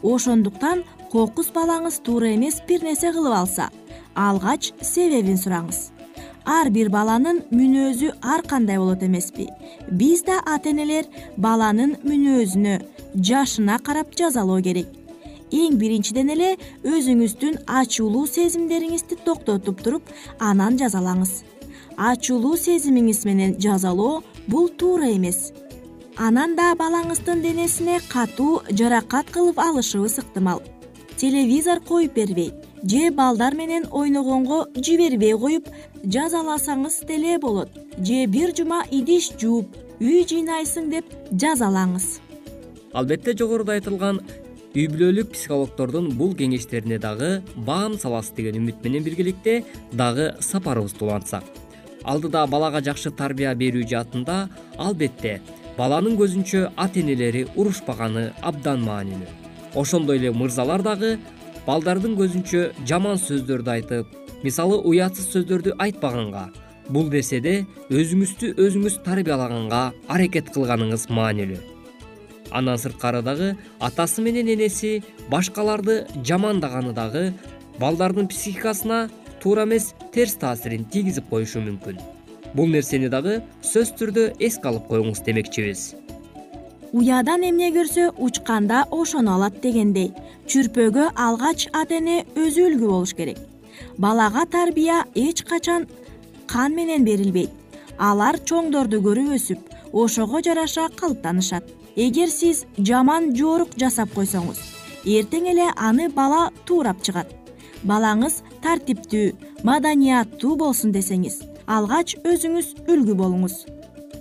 Ошондуктан 0.04 0.84
кокус 1.12 1.52
балаңыз 1.56 2.02
туура 2.04 2.34
эмес 2.36 2.62
бир 2.68 2.84
нерсе 2.84 3.12
кылып 3.16 3.36
алса 3.38 3.70
алгач 4.16 4.74
себебин 4.82 5.38
сураңыз 5.38 5.94
ар 6.46 6.70
бир 6.70 6.90
баланын 6.90 7.42
мүнөзү 7.52 8.12
ар 8.22 8.42
кандай 8.48 8.78
болот 8.78 9.04
эмеспи. 9.04 9.48
Биз 9.90 10.24
да 10.28 10.40
ата 10.46 10.70
энелер 10.70 11.06
баланын 11.38 11.96
мүнөзүнө 12.04 12.80
жашына 13.16 13.80
карап 13.80 14.16
жазалоо 14.18 14.62
керек. 14.62 14.88
Эң 15.54 15.78
биринчиден 15.78 16.32
эле 16.34 16.56
өзүңүздүн 16.84 17.60
ачуулуу 17.68 18.26
сезимдериңизди 18.28 19.20
токтотуп 19.26 19.84
туруп 19.86 20.10
анан 20.40 20.80
жазалаңыз. 20.82 21.44
Ачуулуу 21.98 22.58
сезимиңиз 22.58 23.24
менен 23.26 23.56
жазалоо 23.62 24.24
бул 24.48 24.70
туура 24.70 25.12
эмес. 25.14 25.52
Анан 26.18 26.56
да 26.58 26.74
балаңыздын 26.78 27.42
денесине 27.42 28.00
катуу 28.10 28.62
жаракат 28.72 29.30
кылып 29.32 29.60
алышыбыз 29.60 30.20
ыктымал. 30.26 30.62
Телевизор 31.18 31.80
коюп 31.80 32.14
бербей 32.14 32.52
же 32.84 33.12
балдар 33.12 33.56
менен 33.56 33.86
ойногонго 33.92 34.68
жибербей 34.76 35.34
коюп 35.38 35.68
жазаласаңыз 36.04 37.06
деле 37.08 37.38
болот 37.40 37.70
же 37.98 38.26
бир 38.28 38.54
жума 38.56 38.84
идиш 38.92 39.32
жууп 39.40 39.78
үй 40.00 40.24
жыйнайсың 40.28 40.90
деп 40.92 41.06
жазалаңыз. 41.32 42.20
Албетте 42.94 43.34
жогоруда 43.40 43.78
айтылган 43.78 44.22
үй 44.76 44.88
бүлөлүк 44.92 45.32
психологдордун 45.34 46.12
бул 46.18 46.36
кеңештерине 46.36 47.00
дагы 47.00 47.42
баам 47.56 47.98
саласыз 48.00 48.36
деген 48.36 48.60
үмүт 48.62 48.84
менен 48.84 49.04
биргеликте 49.04 49.64
дагы 49.92 50.34
сапарыбызды 50.40 51.06
улантсак 51.06 51.44
алдыда 52.04 52.46
балага 52.48 52.82
жакшы 52.84 53.12
тарбия 53.12 53.54
берүү 53.56 53.88
жаатында 53.94 54.48
албетте 54.78 55.40
баланын 55.78 56.18
көзүнчө 56.20 56.66
ата 56.76 57.00
энелери 57.00 57.48
урушпаганы 57.56 58.32
абдан 58.42 58.84
маанилүү. 58.86 59.30
Ошондой 59.76 60.20
эле 60.20 60.32
мырзалар 60.32 60.84
дагы 60.86 61.18
балдардын 61.68 62.18
көзүнчө 62.20 62.64
жаман 62.90 63.20
сөздөрдү 63.22 63.72
айтып 63.78 64.44
мисалы 64.44 64.80
уятсыз 64.90 65.30
сөздөрдү 65.34 65.76
айтпаганга 65.86 66.50
бул 66.90 67.08
нерседе 67.12 67.64
өзүңүздү 67.92 68.54
өзүңүз 68.60 69.00
тарбиялаганга 69.06 69.84
аракет 70.12 70.52
кылганыңыз 70.56 71.08
маанилүү. 71.16 71.62
Андан 72.52 72.78
сырткары 72.78 73.24
дагы 73.24 73.54
атасы 73.80 74.22
менен 74.22 74.52
энеси 74.52 75.02
башкаларды 75.32 76.04
жамандаганы 76.28 76.94
дагы 76.94 77.32
балдардын 77.80 78.28
психикасына 78.28 79.08
туура 79.42 79.64
эмес 79.64 79.94
терс 80.12 80.36
таасирин 80.36 80.86
тийгизип 80.86 81.30
коюшу 81.30 81.64
мүмкүн. 81.64 81.98
Бул 82.54 82.68
нерсени 82.68 83.10
дагы 83.10 83.40
сөзсүз 83.64 83.98
түрдө 83.98 84.30
эске 84.44 84.70
алып 84.70 84.92
коюңуз 84.92 85.24
демекчибиз 85.26 86.03
уядан 86.94 87.42
эмне 87.42 87.72
көрсө 87.74 88.12
учканда 88.22 88.84
ошону 88.92 89.34
алат 89.34 89.56
дегендей. 89.62 90.12
Чүрпөгө 90.46 91.10
алгач 91.18 91.66
ата 91.74 91.98
эне 91.98 92.20
өзү 92.38 92.68
үлгү 92.70 92.88
болуш 92.88 93.16
керек. 93.18 93.40
Балага 93.98 94.46
тарбия 94.46 95.04
эч 95.16 95.42
качан 95.44 95.88
кан 96.48 96.76
менен 96.76 97.04
берилбейт. 97.04 97.50
Алар 97.98 98.38
чоңдорду 98.38 99.00
көрүп 99.02 99.34
өсүп 99.38 99.74
ошого 99.92 100.42
жараша 100.46 100.90
калыптанышат. 101.00 101.64
Эгер 101.96 102.30
сиз 102.30 102.66
жаман 102.78 103.34
жоорук 103.36 103.74
жасап 103.78 104.14
койсоңуз 104.14 104.62
эртең 105.06 105.50
эле 105.50 105.68
аны 105.76 106.10
бала 106.10 106.52
туурап 106.66 107.02
чыгат. 107.02 107.28
Балаңыз 107.84 108.42
тартиптүү 108.62 109.34
маданияттуу 109.64 110.56
болсун 110.58 110.94
десеңиз 110.94 111.42
алгач 111.66 112.16
өзүңүз 112.22 112.86
үлгү 112.86 113.18
болуңуз. 113.18 113.66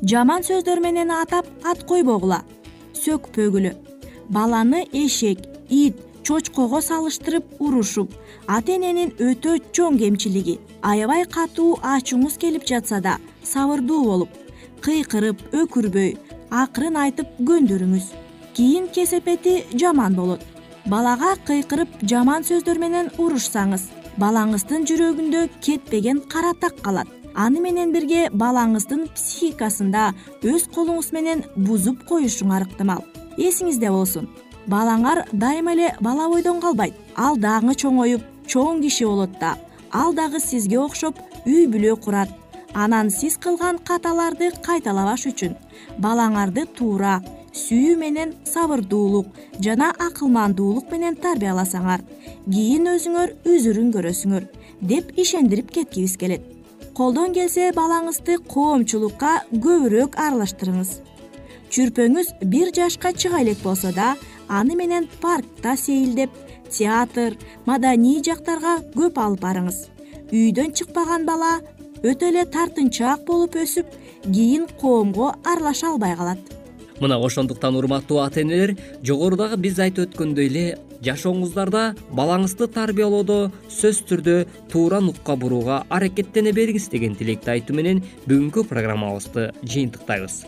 Жаман 0.02 0.42
сөздөр 0.42 0.80
менен 0.80 1.12
атап 1.14 1.46
ат 1.64 1.84
койбогула 1.86 2.42
сөкпөгүлө 3.04 3.72
баланы 4.36 4.84
эшек 5.04 5.38
ит 5.68 5.96
чочкого 6.26 6.80
салыштырып 6.80 7.60
урушуп 7.60 8.12
ата 8.46 8.76
эненин 8.76 9.10
өтө 9.30 9.56
чоң 9.76 9.98
кемчилиги 10.02 10.58
аябай 10.92 11.24
катуу 11.36 11.78
ачууңуз 11.94 12.38
келип 12.44 12.68
жатса 12.70 13.00
да 13.06 13.18
сабырдуу 13.54 14.04
болуп 14.04 14.38
кыйкырып 14.82 15.42
өкүрбөй 15.62 16.14
акырын 16.52 16.98
айтып 17.04 17.38
көндүрүңүз. 17.48 18.10
Кийин 18.54 18.88
кесепети 18.92 19.62
жаман 19.78 20.14
болот. 20.18 20.42
Балага 20.86 21.36
кыйкырып 21.46 22.02
жаман 22.10 22.44
сөздөр 22.44 22.80
менен 22.82 23.10
урушсаңыз 23.22 23.88
балаңыздын 24.18 24.86
жүрөгүндө 24.90 25.46
кетпеген 25.64 26.24
кара 26.32 26.52
так 26.60 26.80
калат 26.82 27.21
аны 27.34 27.60
менен 27.60 27.92
бирге 27.92 28.28
балаңыздын 28.32 29.08
психикасында 29.14 30.12
өз 30.42 30.68
колуңуз 30.74 31.12
менен 31.12 31.44
бузуп 31.56 32.04
коюшуңар 32.08 32.66
ыктымал 32.68 33.04
эсиңизде 33.38 33.90
болсун. 33.90 34.28
Балаңар 34.66 35.24
дайыма 35.32 35.72
эле 35.72 35.94
бала 36.00 36.28
бойдон 36.28 36.60
калбайт. 36.60 36.94
Ал 37.16 37.36
дагы 37.36 37.74
чоңоюп 37.74 38.22
чоң 38.46 38.82
киши 38.82 39.06
болот 39.06 39.38
да. 39.40 39.56
Ал 39.92 40.14
дагы 40.14 40.40
сизге 40.40 40.78
окшоп 40.78 41.18
үй 41.46 41.66
бүлө 41.66 41.96
курат. 41.96 42.30
Анан 42.74 43.10
сиз 43.10 43.36
кылган 43.36 43.78
каталарды 43.78 44.52
кайталабаш 44.62 45.26
үчүн. 45.32 45.56
Балаңарды 45.98 46.66
туура 46.76 47.20
сүйүү 47.52 47.96
менен 48.00 48.32
сабырдуулук 48.48 49.26
жана 49.60 49.90
акылмандуулук 50.00 50.88
менен 50.92 51.18
тарбияласаңар 51.20 52.04
кийин 52.46 52.88
өзүңөр 52.94 53.34
үзүрүн 53.44 53.90
көрөсүңөр 53.96 54.46
деп 54.92 55.12
ишендирип 55.20 55.70
кеткибиз 55.76 56.16
келет 56.16 56.46
колдон 56.96 57.32
келсе 57.32 57.70
балаңызды 57.72 58.36
коомчулукка 58.52 59.32
көбүрөөк 59.52 60.18
аралаштырыңыз. 60.20 60.90
Чүрпөңүз 61.72 62.34
бир 62.52 62.72
жашка 62.76 63.14
чыга 63.16 63.40
элек 63.40 63.62
болсо 63.64 63.94
да 63.96 64.12
аны 64.48 64.76
менен 64.76 65.08
паркта 65.22 65.72
сейилдеп 65.76 66.30
театр 66.68 67.38
маданий 67.64 68.20
жактарга 68.24 68.78
көп 68.92 69.20
алып 69.24 69.40
барыңыз. 69.40 69.78
Үйдөн 70.32 70.74
чыкпаган 70.76 71.24
бала 71.24 71.60
өтө 72.02 72.28
эле 72.28 72.44
тартынчаак 72.44 73.24
болуп 73.24 73.56
өсүп 73.56 73.88
кийин 74.28 74.68
коомго 74.80 75.32
аралаша 75.44 75.94
албай 75.94 76.16
калат. 76.16 76.38
Мына 77.00 77.16
ошондуктан 77.18 77.76
урматтуу 77.76 78.20
ата 78.20 78.42
энелер 78.42 78.76
жогорудагы 79.02 79.56
биз 79.56 79.80
айтып 79.80 80.10
өткөндөй 80.10 80.46
эле 80.52 80.66
жашооңуздарда 81.02 81.82
балаңызды 82.14 82.68
тарбиялоодо 82.72 83.38
сөзсүз 83.66 84.06
түрдө 84.10 84.36
туура 84.72 85.02
нукка 85.02 85.36
бурууга 85.36 85.82
аракеттене 85.90 86.54
бериңиз 86.56 86.88
деген 86.92 87.16
тилекти 87.18 87.56
айтуу 87.56 87.76
менен 87.78 88.02
бүгүнкү 88.26 88.66
программабызды 88.70 89.50
жыйынтыктайбыз. 89.62 90.42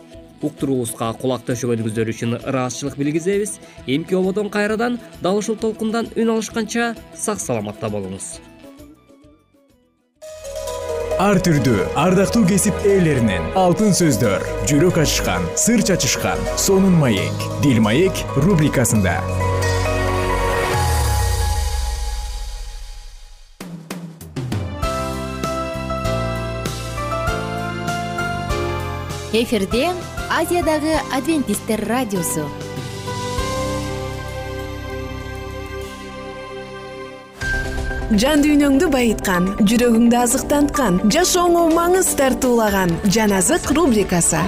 Уктуруубузга 0.44 1.12
кулак 1.20 1.46
төшөгөнүңүздөр 1.48 2.10
үчүн 2.12 2.34
ыраазычылык 2.40 2.98
билгизебиз. 3.00 3.58
Эмки 3.86 4.14
ободон 4.14 4.50
кайрадан 4.52 4.98
дал 5.22 5.38
ушул 5.40 5.56
толкундан 5.56 6.10
үн 6.16 6.34
алышканча 6.36 6.94
сак 7.16 7.40
саламатта 7.40 7.88
болуңуз. 7.88 8.36
Ар 11.22 11.38
түрдүү 11.38 11.84
ардактуу 11.94 12.42
кесип 12.48 12.74
ээлеринен 12.82 13.52
алтын 13.54 13.94
сөздөр 13.94 14.42
жүрөк 14.66 14.98
ачышкан 15.04 15.46
сыр 15.54 15.86
чачышкан 15.86 16.42
сонун 16.58 16.98
маек 16.98 17.48
дил 17.62 17.78
маек 17.86 18.26
рубрикасында 18.34 19.20
эфирде 29.34 29.90
азиядагы 30.30 30.94
адвентисттер 31.12 31.80
радиосу. 31.88 32.44
Жан 38.14 38.44
дүйнөңдү 38.44 38.90
байыткан 38.94 39.48
жүрөгүңдү 39.66 40.18
азыктанткан 40.20 41.00
жашооңо 41.10 41.64
маңыз 41.74 42.12
тартуулаган 42.20 42.94
жан 43.10 43.34
азык 43.34 43.72
рубрикасы. 43.74 44.38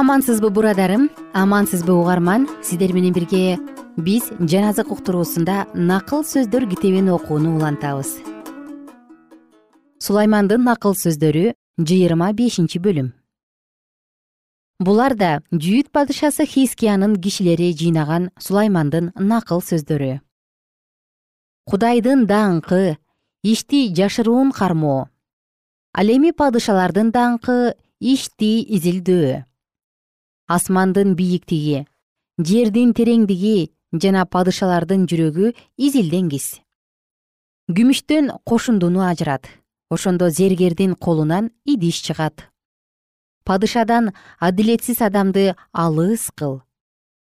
Амансызбы 0.00 0.48
бурадарым 0.48 1.10
амансызбы 1.34 1.92
угарман 1.92 2.48
сиздер 2.64 2.94
менен 2.94 3.12
бирге 3.12 3.58
биз 4.00 4.30
жаназык 4.40 4.90
уктуруусунда 4.94 5.66
накыл 5.74 6.24
сөздөр 6.24 6.66
китебин 6.70 7.08
окууну 7.12 7.56
улантабыз. 7.56 8.16
Сулаймандын 10.00 10.64
накыл 10.64 10.96
сөздөрү 10.96 11.52
жыйырма 11.78 12.32
бешинчи 12.32 12.80
бөлүм. 12.80 13.10
Булар 14.80 15.14
да 15.16 15.30
жүйүт 15.52 15.90
падышасы 15.92 16.46
хискиянын 16.48 17.18
кишилери 17.20 17.68
жыйнаган 17.76 18.30
сулаймандын 18.40 19.12
накыл 19.16 19.60
сөздөрү. 19.60 20.20
Кудайдын 21.68 22.24
даңкы 22.26 22.96
ишти 23.44 23.92
жашыруун 23.94 24.52
кармоо. 24.56 25.10
Ал 25.92 26.08
эми 26.08 26.32
падышалардын 26.32 27.12
даңкы 27.12 27.76
ишти 28.00 28.64
изилдөө. 28.76 29.44
Асмандын 30.48 31.14
бийиктиги 31.14 31.84
жердин 32.38 32.94
тереңдиги 32.96 33.70
жана 33.92 34.26
падышалардын 34.26 35.06
жүрөгү 35.10 35.54
изилденгис 35.76 36.60
күмүштөн 37.70 38.30
кошундуну 38.44 39.00
ажырат. 39.06 39.46
Ошондо 39.90 40.28
зергердин 40.30 40.94
колунан 40.94 41.50
идиш 41.64 42.02
чыгат. 42.02 42.46
Падышадан 43.44 44.12
адилетсиз 44.38 45.00
адамды 45.02 45.54
алыс 45.72 46.30
кыл. 46.34 46.62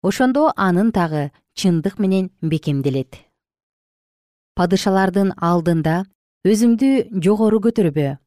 Ошондо 0.03 0.53
анын 0.57 0.93
тагы 0.93 1.33
чындык 1.55 1.99
менен 1.99 2.31
бекемделет. 2.41 3.17
Падышалардын 4.57 5.33
алдында 5.37 6.05
өзүңдү 6.45 7.21
жогору 7.25 7.61
көтөрбө. 7.61 8.19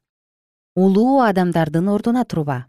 Улуу 0.76 1.22
адамдардын 1.22 1.88
ордуна 1.88 2.26
турба. 2.26 2.66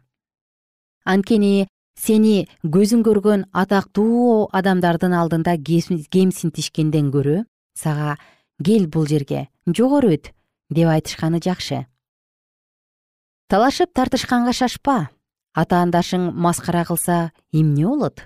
Анткени 1.04 1.68
сени 1.96 2.46
көзүң 2.62 3.02
көргөн 3.06 3.46
атактуу 3.56 4.48
адамдардын 4.52 5.16
алдында 5.16 5.56
кемсинтишкенден 5.58 7.10
көрө 7.14 7.42
сага 7.76 8.16
кел 8.62 8.86
бул 8.86 9.06
жерге 9.08 9.48
жогору 9.66 10.12
өт 10.14 10.32
деп 10.70 10.88
айтышканы 10.92 11.40
жакшы. 11.42 11.86
Талашып 13.48 13.92
тартышканга 13.94 14.52
шашпа. 14.52 15.08
Атаандашың 15.56 16.32
маскара 16.34 16.84
кылса 16.84 17.30
эмне 17.52 17.86
болот? 17.86 18.20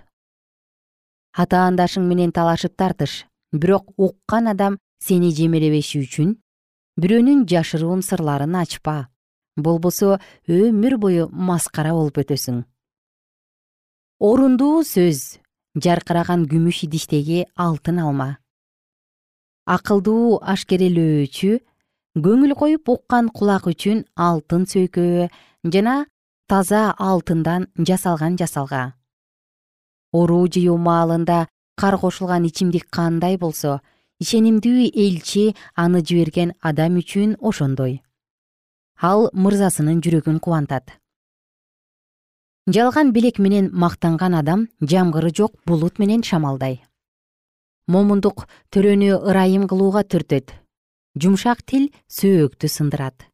Атаандашың 1.37 2.09
менен 2.09 2.33
талашып 2.33 2.75
тартыш. 2.77 3.27
Бирок 3.53 3.93
уккан 3.97 4.49
адам 4.51 4.79
сени 4.99 5.31
жемелебеши 5.31 6.01
үчүн 6.03 6.35
бирөөнүн 7.01 7.47
жашыруун 7.47 8.03
сырларын 8.03 8.57
ачпа. 8.59 9.09
Болбосо 9.57 10.19
өмүр 10.49 10.97
бою 10.99 11.29
маскара 11.31 11.93
болуп 11.95 12.19
өтөсүң 12.25 12.65
орундуу 14.21 14.85
сөз. 14.85 15.41
Жаркыраган 15.81 16.45
күмүш 16.51 16.85
идиштеги 16.85 17.47
алтын 17.57 18.01
алма. 18.05 18.29
Акылдуу 19.65 20.41
ашкерелөөчү 20.53 21.51
көңүл 22.21 22.55
коюп 22.59 22.91
уккан 22.93 23.31
кулак 23.33 23.71
үчүн 23.71 24.03
алтын 24.19 24.67
сөйкө 24.69 25.31
жана 25.65 25.95
таза 26.51 26.83
алтындан 26.99 27.69
жасалган 27.79 28.37
жасалга. 28.37 28.93
Оруу 30.13 30.51
жыюу 30.53 30.77
маалында 30.77 31.47
кар 31.81 31.97
кошулган 31.97 32.45
ичимдик 32.51 32.91
кандай 32.91 33.39
болсо 33.39 33.79
ишенимдүү 34.21 34.91
элчи 34.91 35.55
аны 35.77 36.03
жиберген 36.03 36.53
адам 36.61 36.99
үчүн 37.01 37.39
ошондой. 37.41 38.03
Ал 39.01 39.31
мырзасынын 39.33 40.03
жүрөгүн 40.05 40.43
кубантат 40.45 40.99
жалган 42.73 43.13
белек 43.13 43.39
менен 43.39 43.71
мактанган 43.73 44.35
адам 44.35 44.69
жамгыры 44.81 45.31
жок 45.35 45.53
булут 45.67 45.99
менен 45.99 46.23
шамалдай. 46.23 46.81
Момундук 47.87 48.47
төрөнү 48.71 49.19
ырайым 49.31 49.67
кылууга 49.69 50.03
түртөт. 50.05 50.55
Жумшак 51.19 51.63
тил 51.63 51.91
сөөктү 52.09 52.69
сындырат. 52.69 53.27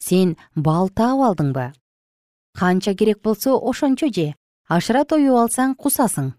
Сен 0.00 0.36
бал 0.56 0.88
таап 0.88 1.20
алдыңбы 1.30 1.72
канча 2.54 2.94
керек 2.94 3.20
болсо 3.22 3.58
ошончо 3.58 4.08
же. 4.08 4.34
Ашыра 4.68 5.04
тоюп 5.04 5.36
алсаң 5.36 5.74
кусасың. 5.76 6.32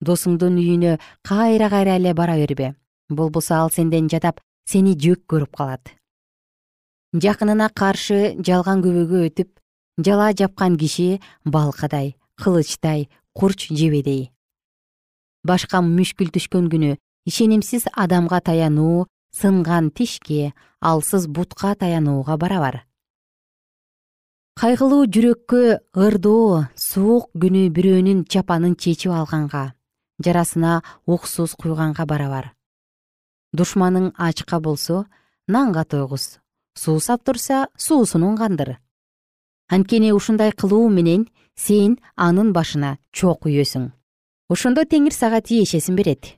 Досуңдун 0.00 0.58
үйүнө 0.60 0.98
кайра 1.26 1.68
кайра 1.70 1.96
эле 1.98 2.14
бара 2.14 2.36
бербе. 2.36 2.74
Болбосо 3.08 3.54
ал 3.54 3.70
сенден 3.70 4.08
жадап 4.08 4.40
сени 4.66 4.94
жөк 4.94 5.24
көрүп 5.26 5.56
калат. 5.56 5.90
Жакынына 7.12 7.70
каршы 7.74 8.36
жалган 8.46 8.84
күбөгө 8.84 9.24
өтүп 9.26 9.59
жала 10.04 10.32
жапкан 10.32 10.76
киши 10.76 11.20
балкадай 11.44 12.16
кылычтай 12.36 13.08
курч 13.32 13.68
жебедей. 13.70 14.32
Башка 15.44 15.80
мүшкүл 15.80 16.30
түшкөн 16.34 16.68
күнү 16.72 16.96
ишенимсиз 17.28 17.88
адамга 17.92 18.40
таянуу 18.40 19.06
сынган 19.32 19.90
тишке 19.90 20.52
алсыз 20.80 21.26
бутка 21.26 21.74
таянууга 21.74 22.36
барабар. 22.36 22.84
Кайгылуу 24.60 25.06
жүрөккө 25.06 25.62
ырдоо 25.96 26.66
суук 26.76 27.30
күнү 27.32 27.68
бирөөнүн 27.76 28.24
чапанын 28.28 28.76
чечип 28.76 29.12
алганга 29.12 29.72
жарасына 30.20 30.82
уксус 31.06 31.54
куйганга 31.56 32.04
барабар. 32.04 32.52
Душманың 33.56 34.12
ачка 34.16 34.60
болсо 34.60 35.06
нанга 35.48 35.84
тойгуз 35.84 36.38
суусап 36.74 37.24
турса 37.24 37.68
суусунун 37.76 38.36
кандыр 38.36 38.76
анткени 39.70 40.10
ушундай 40.12 40.52
кылуу 40.52 40.88
менен 40.90 41.28
сен 41.54 41.98
анын 42.16 42.50
башына 42.52 42.98
чок 43.12 43.46
үйөсүң. 43.46 43.90
Ошондо 44.50 44.84
теңир 44.84 45.14
сага 45.14 45.40
тиешесин 45.40 45.96
берет. 45.96 46.34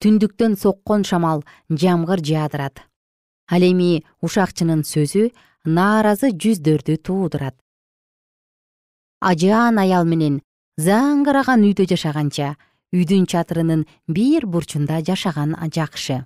Түндүктөн 0.00 0.56
соккон 0.56 1.04
шамал 1.04 1.44
жамгыр 1.68 2.24
жаадырат. 2.24 2.80
Ал 3.52 3.62
эми 3.62 4.04
ушакчынын 4.24 4.82
сөзү 4.88 5.30
нааразы 5.64 6.32
жүздөрдү 6.32 6.96
туудурат 7.04 7.56
ажаан 9.20 9.78
аял 9.82 10.04
менен 10.04 10.40
заңгыраган 10.78 11.64
үйдө 11.66 11.86
жашаганча 11.92 12.54
үйдүн 12.94 13.24
чатырынын 13.26 13.86
бир 14.06 14.46
бурчунда 14.46 15.00
жашаган 15.02 15.56
жакшы. 15.74 16.24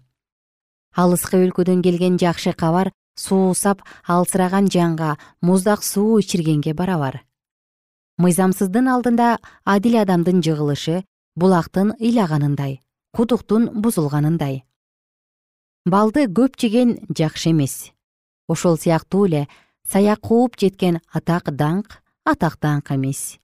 Алыскы 0.96 1.38
өлкөдөн 1.38 1.82
келген 1.82 2.18
жакшы 2.18 2.52
кабар 2.52 2.90
суусап 3.14 3.83
алсыраган 4.07 4.68
жанга 4.70 5.18
муздак 5.40 5.83
суу 5.85 6.18
ичиргенге 6.20 6.75
барабар. 6.75 7.25
Мыйзамсыздын 8.18 8.88
алдында 8.92 9.38
адил 9.64 9.96
адамдын 10.03 10.42
жыгылышы 10.44 11.05
булактын 11.37 11.94
ыйлаганындай 12.01 12.81
кудуктун 13.16 13.70
бузулганындай. 13.83 14.64
Балды 15.87 16.27
көп 16.29 16.59
жеген 16.61 16.99
жакшы 17.09 17.51
эмес. 17.51 17.92
Ошол 18.49 18.77
сыяктуу 18.77 19.27
эле 19.27 19.46
саяк 19.88 20.20
кууп 20.20 20.59
жеткен 20.61 21.01
атак 21.12 21.51
даңк 21.55 22.03
атак 22.25 22.59
даңк 22.61 22.92
эмес. 22.94 23.38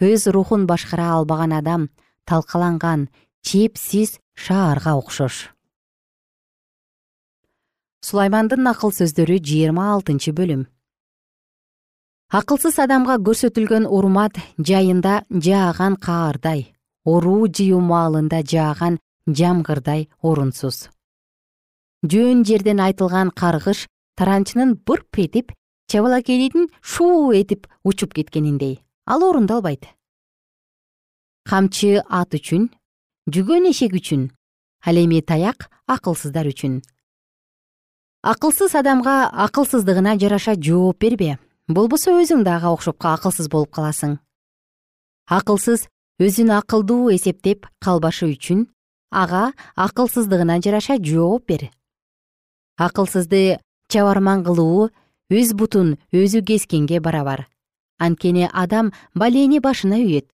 Өз 0.00 0.28
рухун 0.28 0.66
башкара 0.66 1.14
албаган 1.16 1.52
адам 1.56 1.88
талкаланган 2.28 3.08
чепсиз 3.42 4.18
шаарга 4.34 4.94
окшош 5.00 5.53
сулаймандын 8.04 8.60
накыл 8.68 8.92
сөздөрү 8.92 9.38
жыйырма 9.48 9.84
алтынчы 9.94 10.34
бөлүм. 10.36 10.66
Акылсыз 12.38 12.76
адамга 12.82 13.16
көрсөтүлгөн 13.26 13.86
урмат 13.96 14.40
жайында 14.58 15.22
жааган 15.46 15.96
каардай 15.96 16.66
оруу 17.04 17.48
жыюу 17.48 17.80
маалында 17.80 18.42
жааган 18.52 18.98
жамгырдай 19.40 20.08
орунсуз. 20.20 20.90
Жөн 22.04 22.44
жерден 22.44 22.80
айтылган 22.84 23.30
каргыш 23.30 23.86
таранчынын 24.18 24.76
бырп 24.86 25.20
этип 25.24 25.52
чабалакейдин 25.88 26.68
шуу 26.82 27.32
этип 27.32 27.68
учуп 27.84 28.12
кеткениндей 28.12 28.82
ал 29.06 29.24
орундалбайт. 29.24 29.88
Камчы 31.48 32.02
ат 32.08 32.34
үчүн 32.36 32.68
жүгөн 33.32 33.70
эшек 33.70 33.96
үчүн 33.96 34.28
ал 34.84 34.96
эми 35.00 35.22
таяк 35.22 35.70
акылсыздар 35.86 36.48
үчүн 36.52 36.82
акылсыз 38.24 38.72
адамга 38.74 39.28
акылсыздыгына 39.28 40.16
жараша 40.16 40.54
жооп 40.56 40.96
бербе. 41.04 41.36
Болбосо 41.68 42.14
өзүң 42.22 42.40
да 42.44 42.56
ага 42.56 42.70
окшоп 42.72 43.04
акылсыз 43.04 43.50
болуп 43.52 43.70
каласың. 43.76 44.16
Акылсыз 45.28 45.84
өзүн 46.16 46.54
акылдуу 46.56 47.12
эсептеп 47.12 47.68
калбашы 47.84 48.30
үчүн 48.32 48.64
ага 49.12 49.52
акылсыздыгына 49.76 50.56
жараша 50.64 50.96
жооп 50.96 51.44
бер. 51.52 51.68
Акылсызды 52.80 53.60
чабарман 53.92 54.44
кылуу 54.44 54.88
өз 55.28 55.52
бутун 55.52 55.98
өзү 56.12 56.40
кескенге 56.48 57.00
барабар. 57.04 57.44
Анткени 58.00 58.48
адам 58.48 58.94
балени 59.14 59.60
башына 59.60 60.00
үйөт. 60.00 60.30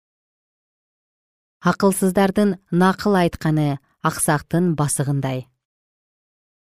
Акылсыздардын 1.66 2.60
накыл 2.70 3.18
айтканы 3.18 3.80
аксактын 4.02 4.76
басыгындай 4.78 5.50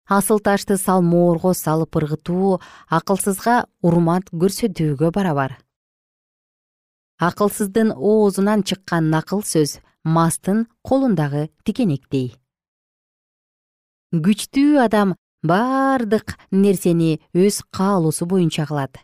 асыл 0.08 0.39
ташты 0.39 0.78
салмоорго 0.78 1.54
салып 1.54 1.96
ыргытуу 2.00 2.62
акылсызга 2.89 3.65
урмат 3.82 4.30
көрсөтүүгө 4.32 5.12
барабар 5.12 5.58
акылсыздын 7.20 7.91
оозунан 7.96 8.63
чыккан 8.63 9.10
накыл 9.10 9.41
сөз 9.41 9.80
мастын 10.04 10.65
колундагы 10.84 11.50
тикенектей 11.63 12.36
күчтүү 14.13 14.80
адам 14.84 15.15
бардык 15.46 16.36
нерсени 16.52 17.20
өз 17.34 17.62
каалоосу 17.72 18.26
боюнча 18.26 18.65
кылат. 18.65 18.98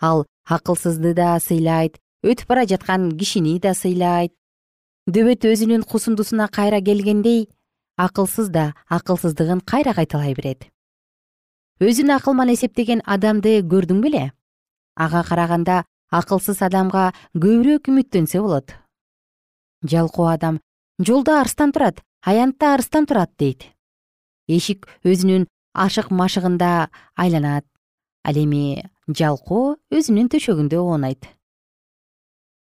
Ал 0.00 0.26
акылсызды 0.44 1.14
да 1.14 1.38
сыйлайт 1.40 1.98
өтүп 2.22 2.48
бара 2.48 2.66
жаткан 2.66 3.10
кишини 3.18 3.58
да 3.58 3.74
сыйлайт. 3.74 4.32
Дөбөт 5.06 5.46
өзүнүн 5.48 5.86
кусундусуна 5.88 6.48
кайра 6.48 6.80
келгендей 6.80 7.48
акылсыз 8.04 8.48
да 8.48 8.74
акылсыздыгын 8.88 9.60
кайра 9.60 9.92
кайталай 9.94 10.34
берет. 10.34 10.68
Өзүн 11.80 12.12
акылман 12.16 12.52
эсептеген 12.54 13.02
адамды 13.04 13.60
көрдүң 13.72 14.00
беле 14.04 14.24
ага 14.96 15.22
караганда 15.28 15.84
акылсыз 16.10 16.62
адамга 16.66 17.10
көбүрөөк 17.34 17.90
үмүттөнсө 17.92 18.40
болот. 18.44 18.72
Жалкоо 19.84 20.28
адам 20.32 20.60
жолдо 20.98 21.38
арстан 21.40 21.72
турат 21.72 22.00
аянтта 22.24 22.74
арстан 22.74 23.06
турат 23.06 23.32
дейт. 23.38 23.68
Эшик 24.48 24.88
өзүнүн 25.04 25.46
ашык 25.74 26.10
машыгында 26.10 26.90
айланат 27.16 27.64
ал 28.24 28.36
эми 28.36 28.90
жалкоо 29.08 29.76
өзүнүн 29.92 30.32
төшөгүндө 30.32 30.80
оонайт. 30.80 31.28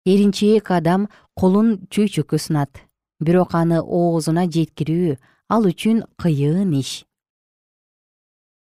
Эринчээк 0.08 0.70
адам 0.72 1.08
колун 1.36 1.86
чөйчөккө 1.92 2.38
сунат 2.40 2.87
бирок 3.20 3.54
аны 3.54 3.80
оозуна 3.80 4.46
жеткирүү 4.46 5.16
ал 5.48 5.66
үчүн 5.70 6.04
кыйын 6.20 6.72
иш. 6.78 7.04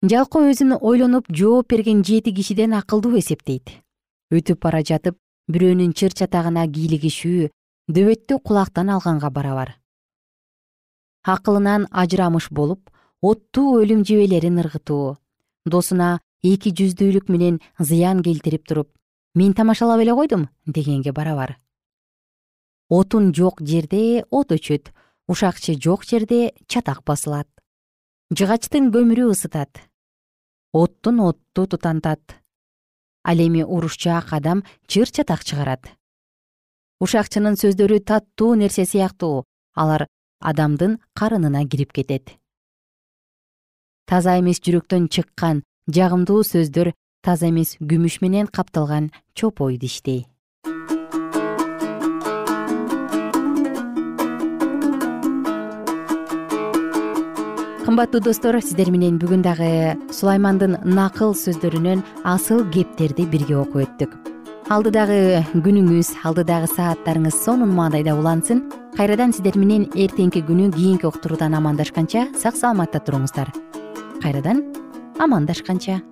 Жалкоо 0.06 0.50
өзүн 0.50 0.76
ойлонуп 0.80 1.30
жооп 1.32 1.72
берген 1.72 2.04
жети 2.04 2.34
кишиден 2.34 2.74
акылдуу 2.78 3.16
эсептейт. 3.18 3.70
Өтүп 4.30 4.60
бара 4.62 4.82
жатып 4.82 5.16
бирөөнүн 5.50 5.94
чыр 5.96 6.14
чатагына 6.14 6.66
кийлигишүү 6.68 7.48
дөбөттү 7.88 8.38
кулактан 8.42 8.90
алганга 8.90 9.30
барабар. 9.30 9.76
Акылынан 11.24 11.88
ажырамыш 11.90 12.50
болуп 12.50 12.90
оттуу 13.22 13.80
өлүм 13.82 14.04
жебелерин 14.06 14.60
ыргытуу 14.62 15.16
досуна 15.64 16.20
эки 16.42 16.70
жүздүүлүк 16.70 17.30
менен 17.32 17.60
зыян 17.78 18.22
келтирип 18.22 18.66
туруп 18.68 18.92
мен 19.34 19.54
тамашалап 19.54 20.02
эле 20.04 20.14
койдум 20.14 20.48
дегенге 20.66 21.12
барабар 21.12 21.56
отун 22.88 23.34
жок 23.34 23.60
жерде 23.60 24.24
от 24.30 24.52
өчөт 24.54 24.92
ушакчы 25.28 25.74
жок 25.74 26.04
жерде 26.04 26.54
чатак 26.68 27.02
басылат. 27.04 27.48
Жыгачтын 28.30 28.90
көмүрү 28.94 29.30
ысытат. 29.34 29.82
Оттун 30.72 31.20
отту 31.20 31.66
тутантат. 31.66 32.22
Ал 33.24 33.38
эми 33.38 33.62
урушчаак 33.62 34.32
адам 34.32 34.62
чыр 34.86 35.10
чатак 35.10 35.42
чыгарат. 35.42 35.90
Ушакчынын 37.00 37.58
сөздөрү 37.58 38.00
таттуу 38.00 38.54
нерсе 38.54 38.86
сыяктуу. 38.86 39.44
Алар 39.74 40.06
адамдын 40.40 41.00
карынына 41.14 41.66
кирип 41.66 41.92
кетет. 41.92 42.38
Таза 44.06 44.38
эмес 44.38 44.62
жүрөктөн 44.62 45.10
чыккан 45.10 45.64
жагымдуу 45.90 46.46
сөздөр 46.46 46.94
таза 47.22 47.50
эмес 47.50 47.76
күмүш 47.82 48.22
менен 48.22 48.46
капталган 48.46 49.10
чопой 49.34 49.76
диштей 49.76 50.26
кымбаттуу 57.86 58.18
достор 58.18 58.56
сиздер 58.58 58.88
менен 58.90 59.14
бүгүн 59.22 59.44
дагы 59.46 59.66
сулаймандын 60.10 60.72
накыл 60.90 61.36
сөздөрүнөн 61.38 62.00
асыл 62.26 62.64
кептерди 62.74 63.22
бирге 63.30 63.60
окуп 63.60 63.84
өттүк. 63.84 64.16
Алдыдагы 64.74 65.44
күнүңүз 65.54 66.10
алдыдагы 66.26 66.66
сааттарыңыз 66.72 67.38
сонун 67.44 67.70
маанайда 67.78 68.16
улансын. 68.18 68.64
Кайрадан 68.98 69.30
сиздер 69.30 69.54
менен 69.54 69.86
эртеңки 69.94 70.42
күнү 70.42 70.72
кийинки 70.74 71.06
уктуруудан 71.06 71.54
амандашканча 71.54 72.26
сак 72.34 72.58
саламатта 72.58 72.98
туруңуздар. 73.06 73.54
Кайрадан 74.18 74.66
амандашканча. 75.22 76.02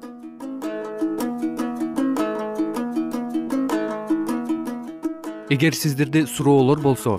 Эгер 5.50 5.74
сиздерде 5.74 6.28
суроолор 6.28 6.78
болсо 6.78 7.18